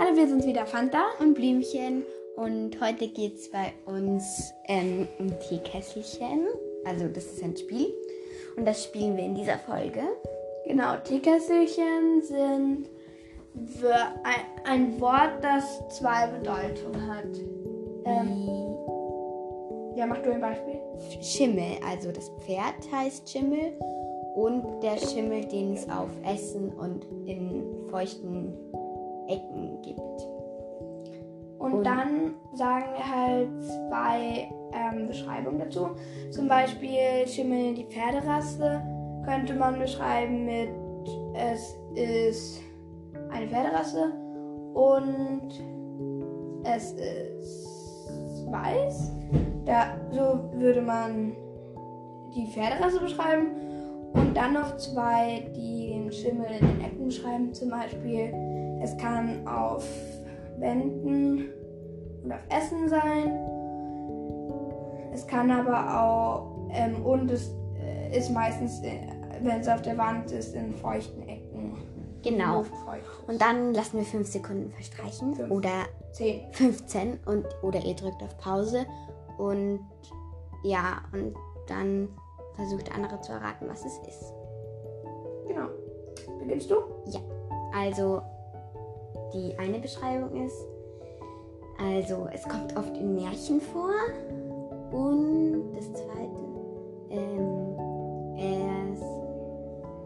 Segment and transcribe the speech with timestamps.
[0.00, 1.02] Hallo, wir sind wieder Fanta.
[1.18, 2.04] und Blümchen.
[2.34, 6.46] Und heute geht es bei uns ähm, um Teekesselchen.
[6.86, 7.92] Also das ist ein Spiel.
[8.56, 10.00] Und das spielen wir in dieser Folge.
[10.64, 12.88] Genau, Teekesselchen sind
[14.24, 17.36] ein, ein Wort, das zwei Bedeutungen hat.
[18.06, 18.48] Ähm,
[19.98, 20.80] ja, mach du ein Beispiel.
[21.20, 21.76] Schimmel.
[21.86, 23.74] Also das Pferd heißt Schimmel.
[24.34, 28.54] Und der Schimmel, den es auf Essen und in feuchten
[29.30, 30.00] Ecken gibt.
[31.58, 35.90] Und, Und- dann sagen wir halt zwei ähm, Beschreibungen dazu.
[36.30, 38.82] Zum Beispiel Schimmel die Pferderasse
[39.24, 40.70] könnte man beschreiben mit
[41.34, 42.60] es ist
[43.30, 44.12] eine Pferderasse
[44.74, 45.48] und
[46.64, 49.12] es ist weiß.
[49.64, 51.32] Da, so würde man
[52.34, 53.46] die Pferderasse beschreiben.
[54.12, 57.54] Und dann noch zwei, die den Schimmel in den Ecken beschreiben.
[57.54, 58.32] Zum Beispiel,
[58.80, 59.86] es kann auf
[60.58, 61.48] Wänden
[62.24, 63.38] und auf Essen sein.
[65.12, 69.00] Es kann aber auch, ähm, und es äh, ist meistens, äh,
[69.42, 71.76] wenn es auf der Wand ist, in feuchten Ecken.
[72.22, 72.64] Genau.
[73.26, 75.34] Und dann lassen wir fünf Sekunden verstreichen.
[75.34, 75.50] Fünf.
[75.50, 76.52] Oder Zehn.
[76.52, 78.84] 15 und oder ihr drückt auf Pause
[79.38, 79.80] und
[80.62, 81.34] ja, und
[81.66, 82.08] dann
[82.54, 84.32] versucht der andere zu erraten, was es ist.
[85.46, 85.68] Genau.
[86.38, 86.76] Beginnst du?
[87.72, 88.20] Also
[89.32, 90.66] die eine Beschreibung ist,
[91.78, 93.92] also es kommt oft in Märchen vor.
[94.92, 96.40] Und das zweite,
[97.10, 97.76] ähm,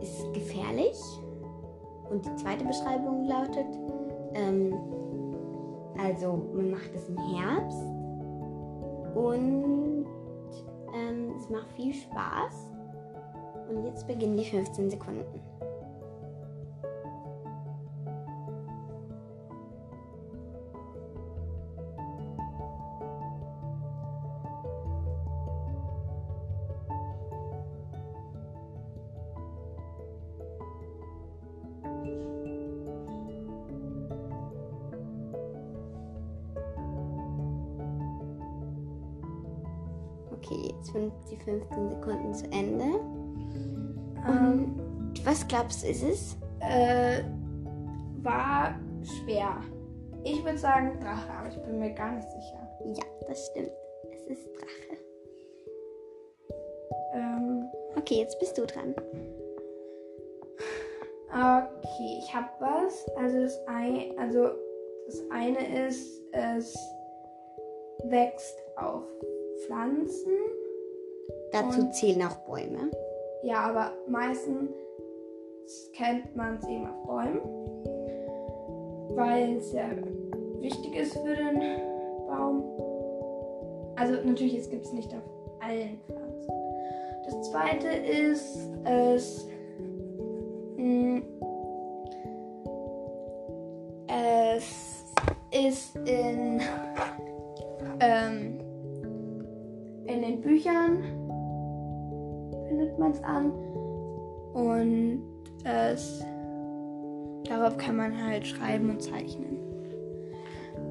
[0.01, 1.01] es ist gefährlich.
[2.11, 3.67] Und die zweite Beschreibung lautet,
[4.35, 4.75] ähm,
[5.99, 7.83] also man macht es im Herbst.
[9.15, 10.07] Und
[10.95, 12.71] ähm, es macht viel Spaß.
[13.69, 15.41] Und jetzt beginnen die 15 Sekunden.
[40.45, 42.85] Okay, jetzt sind die 15 Sekunden zu Ende.
[44.27, 46.37] Ähm, Und was glaubst du, ist es?
[46.61, 47.23] äh,
[48.23, 49.61] war schwer.
[50.25, 52.69] Ich würde sagen Drache, aber ich bin mir gar nicht sicher.
[52.85, 53.71] Ja, das stimmt.
[54.13, 54.99] Es ist Drache.
[57.15, 57.65] Ähm,
[57.97, 58.95] Okay, jetzt bist du dran.
[61.31, 63.07] Okay, ich habe was.
[63.17, 64.51] Also das, ein, also
[65.07, 66.77] das eine ist, es
[68.05, 69.03] wächst auf
[69.67, 70.33] Pflanzen.
[71.53, 72.91] Dazu zählen auch Bäume.
[73.43, 74.71] Ja, aber meistens
[75.95, 77.41] kennt man es eben auf Bäumen,
[79.15, 79.91] weil es ja
[80.61, 81.61] wichtig ist für den
[82.27, 82.65] Baum.
[83.97, 85.23] Also natürlich, es gibt es nicht auf
[85.61, 86.53] allen Pflanzen.
[87.25, 89.47] Das zweite ist, es,
[90.77, 91.23] mh,
[94.57, 95.05] es
[95.53, 96.61] ist in,
[100.55, 101.03] Büchern
[102.69, 103.51] findet man es an.
[104.53, 105.23] Und
[105.65, 106.25] es,
[107.49, 109.59] darauf kann man halt schreiben und zeichnen.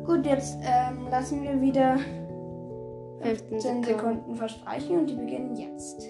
[0.06, 1.98] Gut, jetzt ähm, lassen wir wieder
[3.22, 3.84] 15 15 Sekunden.
[3.84, 6.10] Sekunden verstreichen und die beginnen jetzt.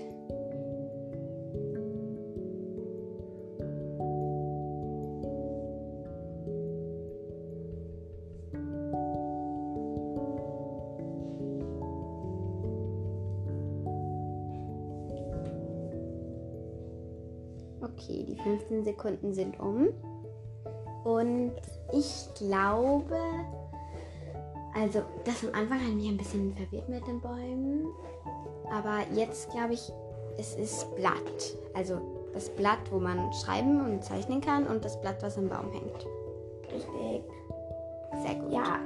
[18.03, 19.88] Okay, die 15 Sekunden sind um.
[21.03, 21.53] Und
[21.94, 23.16] ich glaube,
[24.74, 27.88] also das am Anfang hat mich ein bisschen verwirrt mit den Bäumen.
[28.72, 29.92] Aber jetzt glaube ich,
[30.38, 31.58] es ist Blatt.
[31.74, 32.00] Also
[32.34, 36.06] das Blatt, wo man schreiben und zeichnen kann und das Blatt, was am Baum hängt.
[36.74, 37.24] Richtig.
[38.25, 38.51] Sehr gut.
[38.51, 38.80] Ja,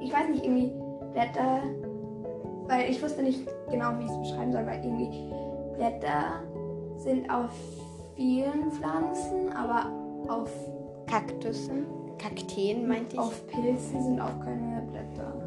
[0.00, 0.72] ich weiß nicht, irgendwie
[1.12, 1.62] Blätter,
[2.66, 5.30] weil ich wusste nicht genau, wie ich es beschreiben soll, weil irgendwie
[5.76, 6.42] Blätter
[6.96, 7.50] sind auf
[8.16, 9.90] vielen Pflanzen, aber
[10.28, 10.50] auf,
[11.06, 11.86] Kaktussen,
[12.18, 13.20] Kakteen meinte ich.
[13.20, 15.46] auf Pilzen sind auch keine Blätter.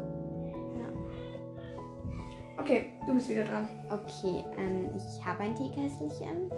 [2.60, 3.68] Okay, du bist wieder dran.
[3.88, 6.50] Okay, ähm, ich habe ein Teekesselchen.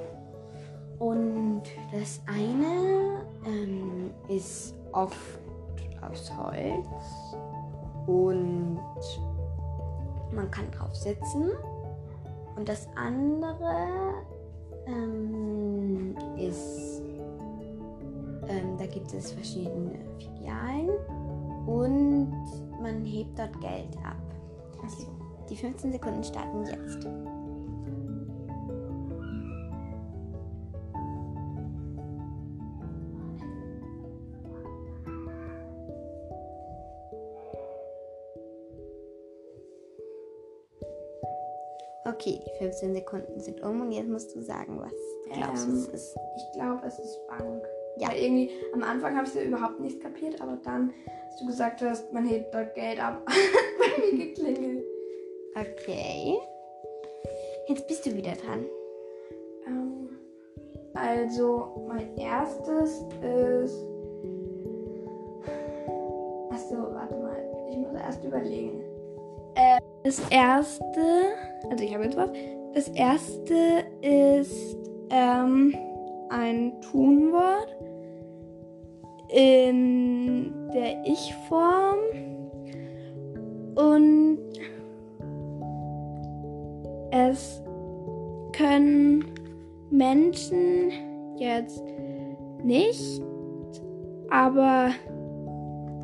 [0.99, 1.63] Und
[1.93, 5.17] das eine ähm, ist oft
[6.01, 6.87] aus Holz.
[8.07, 8.81] Und
[10.33, 11.51] man kann drauf sitzen.
[12.57, 14.15] Und das andere
[14.87, 17.03] ähm, ist,
[18.49, 20.91] ähm, da gibt es verschiedene Filialen.
[21.67, 22.33] Und
[22.81, 24.17] man hebt dort Geld ab.
[24.83, 25.07] Achso.
[25.49, 27.07] Die 15 Sekunden starten jetzt.
[42.05, 45.73] Okay, die 15 Sekunden sind um und jetzt musst du sagen, was du glaubst, Ähm,
[45.75, 46.17] was es ist.
[46.37, 47.65] Ich glaube, es ist Bank.
[47.99, 48.09] Ja.
[48.09, 50.93] Weil irgendwie am Anfang habe ich es überhaupt nicht kapiert, aber dann,
[51.27, 54.85] als du gesagt hast, man hebt dort Geld ab, bei mir geklingelt.
[55.55, 56.39] Okay.
[57.69, 58.65] Jetzt bist du wieder dran.
[59.67, 60.09] Ähm,
[60.95, 63.79] also, mein erstes ist.
[66.51, 67.69] Achso, warte mal.
[67.71, 68.83] Ich muss erst überlegen.
[69.55, 71.01] Äh, das erste.
[71.71, 72.31] Also, ich habe jetzt was.
[72.75, 74.77] Das erste ist
[75.11, 75.75] ähm,
[76.31, 77.69] ein Tunwort
[79.29, 81.99] in der Ich-Form.
[83.75, 84.39] Und
[87.11, 87.63] es
[88.53, 89.25] können
[89.91, 90.93] Menschen
[91.37, 91.83] jetzt
[92.63, 93.23] nicht,
[94.31, 94.91] aber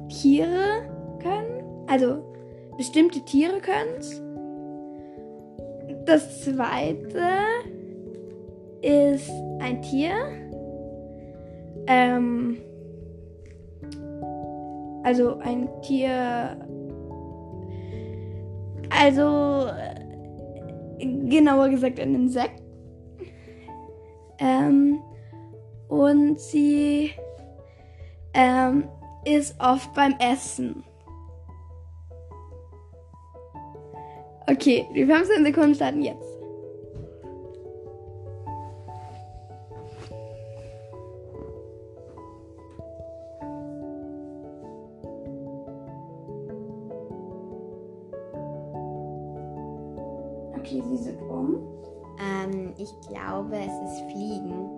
[0.08, 0.82] Tiere
[1.22, 1.86] können.
[1.86, 2.27] Also
[2.78, 4.22] bestimmte Tiere können es.
[6.06, 7.28] Das zweite
[8.80, 10.14] ist ein Tier.
[11.88, 12.56] Ähm,
[15.02, 16.56] also ein Tier.
[18.90, 22.62] Also äh, genauer gesagt ein Insekt.
[24.38, 25.00] Ähm,
[25.88, 27.10] und sie
[28.34, 28.84] ähm,
[29.24, 30.84] ist oft beim Essen.
[34.50, 36.38] Okay, die 15 Sekunden starten jetzt.
[50.56, 51.58] Okay, sie sind um.
[52.18, 54.70] Ähm, ich glaube, es ist Fliegen.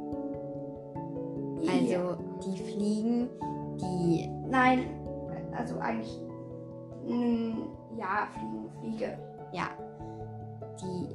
[1.68, 3.28] Also die Fliegen,
[3.80, 4.28] die.
[4.48, 4.84] Nein,
[5.56, 6.20] also eigentlich.
[7.06, 7.52] mm,
[7.96, 9.29] Ja, Fliegen, Fliege.
[9.52, 9.68] Ja.
[10.80, 11.14] Die.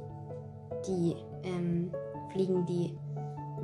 [0.86, 1.90] Die ähm,
[2.32, 2.96] Fliegen, die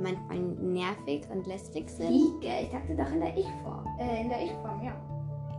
[0.01, 2.07] manchmal nervig und lästig sind.
[2.07, 2.61] Fliege?
[2.63, 3.85] Ich dachte doch in der Ich-Form.
[3.99, 4.93] Äh, in der Ich-Form, ja.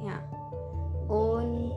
[0.04, 1.14] Ja.
[1.14, 1.72] Und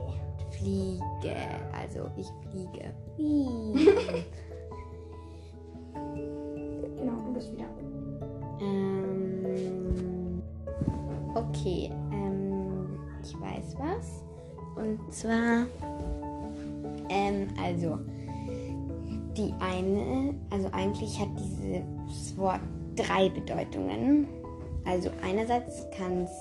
[0.51, 1.35] Fliege.
[1.79, 2.93] Also ich fliege.
[6.97, 7.65] Genau, du bist wieder.
[8.59, 10.41] ähm,
[11.35, 11.91] okay.
[12.11, 14.23] Ähm, ich weiß was.
[14.75, 15.65] Und zwar.
[17.37, 17.97] Ähm, also.
[19.37, 22.61] Die eine, also eigentlich hat dieses Wort
[22.95, 24.27] drei Bedeutungen.
[24.83, 26.31] Also einerseits kann es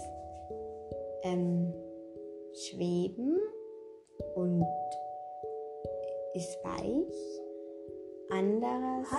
[1.24, 1.74] ähm,
[2.54, 3.38] schweben
[4.34, 4.64] und
[6.34, 7.42] ist weich.
[8.30, 9.10] Andererseits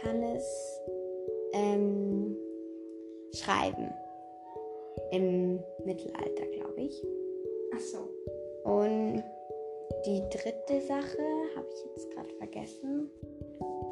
[0.00, 0.80] kann es
[1.52, 2.34] ähm,
[3.34, 3.92] schreiben.
[5.10, 7.06] Im Mittelalter, glaube ich.
[7.74, 7.98] Ach so.
[8.64, 9.22] Und
[10.06, 11.18] die dritte Sache
[11.56, 13.10] habe ich jetzt gerade vergessen.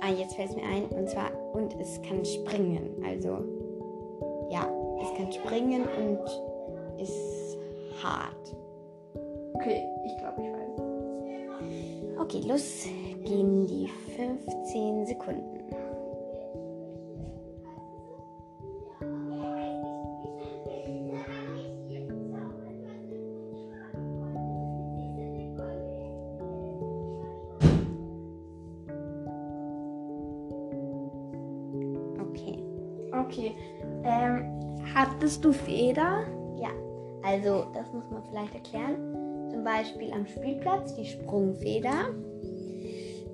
[0.00, 0.86] Ah, jetzt fällt es mir ein.
[0.86, 3.02] Und zwar, und es kann springen.
[3.06, 3.38] Also,
[4.50, 4.68] ja,
[5.00, 7.58] es kann springen und ist
[8.02, 8.54] hart.
[9.54, 12.20] Okay, ich glaube, ich weiß.
[12.20, 12.84] Okay, los
[13.24, 15.81] gehen die 15 Sekunden.
[33.26, 33.54] Okay.
[34.04, 36.24] Ähm, hattest du Feder?
[36.60, 36.70] Ja,
[37.22, 39.50] also das muss man vielleicht erklären.
[39.50, 42.10] Zum Beispiel am Spielplatz die Sprungfeder,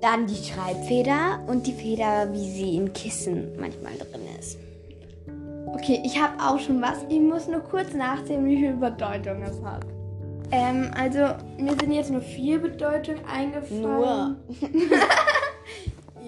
[0.01, 4.57] dann die Schreibfeder und die Feder, wie sie in Kissen manchmal drin ist.
[5.67, 7.05] Okay, ich habe auch schon was.
[7.09, 9.85] Ich muss nur kurz nachsehen, wie viel Bedeutung es hat.
[10.51, 11.19] Ähm, also,
[11.57, 14.37] mir sind jetzt nur vier Bedeutungen eingefallen.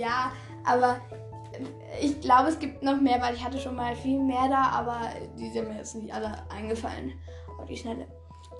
[0.01, 0.31] Ja,
[0.65, 0.97] aber
[2.01, 4.99] ich glaube, es gibt noch mehr, weil ich hatte schon mal viel mehr da, aber
[5.37, 7.13] die sind mir jetzt nicht alle eingefallen.
[7.59, 8.07] Auf die Schnelle.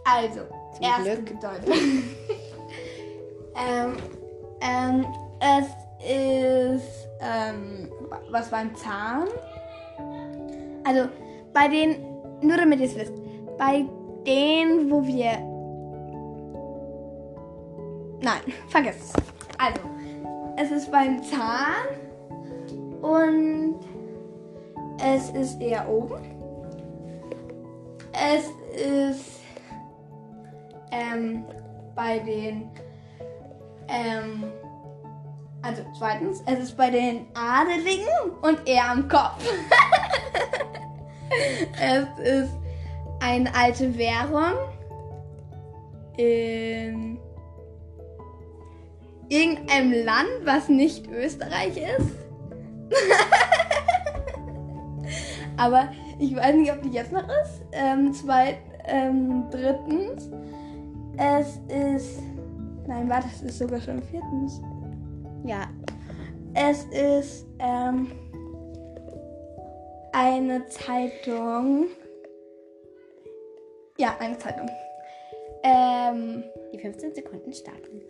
[0.06, 0.42] Also,
[0.76, 1.42] Zum erste Glück.
[1.42, 1.74] Bedeutung.
[3.56, 3.98] ähm,
[4.62, 5.06] ähm,
[5.40, 5.66] es
[6.04, 7.92] ist ähm,
[8.30, 9.28] was beim Zahn.
[10.84, 11.10] Also
[11.54, 12.02] bei den,
[12.42, 13.14] nur damit ihr es wisst,
[13.58, 13.86] bei
[14.26, 15.40] denen, wo wir.
[18.22, 19.14] Nein, vergiss es.
[19.58, 19.82] Also,
[20.58, 22.01] es ist beim Zahn
[23.02, 23.80] und
[25.04, 26.20] es ist eher oben.
[28.14, 29.42] Es ist
[30.92, 31.46] ähm,
[31.96, 32.70] bei den
[33.88, 34.44] ähm,
[35.64, 38.08] also zweitens, es ist bei den Adeligen
[38.42, 39.44] und er am Kopf.
[41.80, 42.52] es ist
[43.20, 44.54] eine alte Währung
[46.18, 47.20] in
[49.30, 52.21] irgendeinem Land, was nicht Österreich ist.
[55.58, 57.62] Aber ich weiß nicht, ob die jetzt noch ist.
[57.72, 60.30] Ähm, zweit, ähm, drittens,
[61.18, 62.20] es ist.
[62.88, 64.62] Nein, warte, es ist sogar schon viertens.
[65.44, 65.68] Ja.
[66.54, 68.12] Es ist ähm,
[70.12, 71.86] eine Zeitung.
[73.98, 74.70] Ja, eine Zeitung.
[75.64, 76.44] Ähm,
[76.74, 78.02] Die 15 Sekunden starten.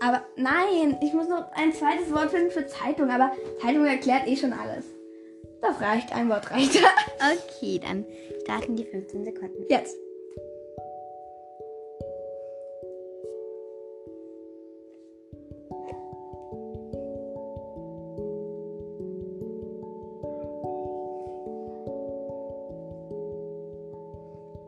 [0.00, 3.10] Aber nein, ich muss noch ein zweites Wort finden für Zeitung.
[3.10, 4.86] Aber Zeitung erklärt eh schon alles.
[5.60, 6.80] Das reicht, ein Wort reicht.
[7.20, 8.06] Okay, dann
[8.42, 9.66] starten die 15 Sekunden.
[9.68, 9.94] Jetzt.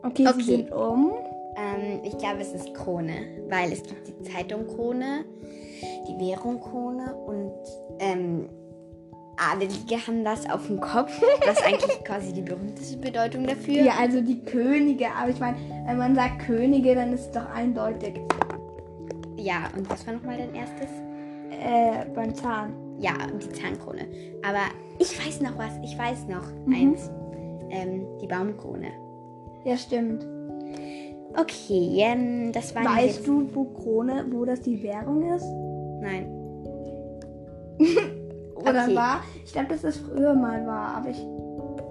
[0.03, 0.33] Okay, Okay.
[0.37, 1.12] sie sind um.
[2.03, 3.13] Ich glaube, es ist Krone,
[3.49, 5.23] weil es gibt die Zeitung Krone,
[6.07, 7.51] die Währung Krone und
[7.99, 8.49] ähm,
[9.37, 11.11] Adelige haben das auf dem Kopf.
[11.45, 13.81] Das ist eigentlich quasi die berühmteste Bedeutung dafür.
[13.83, 15.07] Ja, also die Könige.
[15.19, 15.57] Aber ich meine,
[15.87, 18.19] wenn man sagt Könige, dann ist es doch eindeutig.
[19.37, 20.89] Ja, und was war nochmal dein erstes?
[21.51, 22.73] Äh, beim Zahn.
[22.99, 24.07] Ja, die Zahnkrone.
[24.47, 24.65] Aber
[24.99, 26.73] ich weiß noch was, ich weiß noch Mhm.
[26.73, 27.09] eins.
[27.71, 28.91] Ähm, die Baumkrone.
[29.65, 30.23] Ja, stimmt.
[31.35, 35.45] Okay, ähm, das war Weißt du, wo Krone, wo das die Währung ist?
[36.01, 36.27] Nein.
[38.55, 38.95] Oder Okay.
[38.95, 39.23] war?
[39.43, 41.25] Ich glaube, dass das früher mal war, aber ich.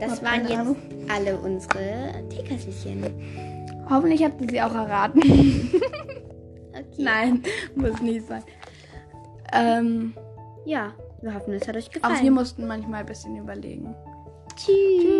[0.01, 0.77] Das waren jetzt Ahnung.
[1.13, 3.05] alle unsere Teekesselchen.
[3.91, 5.21] Hoffentlich habt ihr sie auch erraten.
[6.75, 7.03] Okay.
[7.03, 7.43] Nein,
[7.75, 8.43] muss nicht sein.
[9.53, 10.15] Ähm,
[10.65, 12.23] Ja, wir hoffen, es hat euch auch gefallen.
[12.23, 13.95] wir mussten manchmal ein bisschen überlegen.
[14.57, 14.75] Tschüss.
[15.03, 15.12] Tschüss.